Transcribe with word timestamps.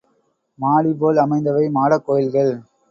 மாடிபோல் 0.59 1.17
அமைந்தவை 1.17 1.65
மாடக் 1.69 2.05
கோயில்கள். 2.05 2.53